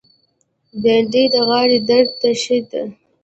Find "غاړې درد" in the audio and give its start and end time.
1.47-2.09